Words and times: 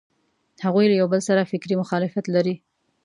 هغوی 0.65 0.85
له 0.91 0.95
یوبل 1.01 1.21
سره 1.29 1.49
فکري 1.51 1.75
مخالفت 1.81 2.25
لري. 2.35 2.55